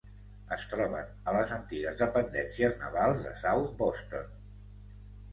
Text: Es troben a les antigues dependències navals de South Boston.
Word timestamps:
Es 0.55 0.63
troben 0.69 1.09
a 1.31 1.33
les 1.35 1.51
antigues 1.57 1.99
dependències 1.99 2.73
navals 2.85 3.21
de 3.27 3.35
South 3.43 3.75
Boston. 3.83 4.33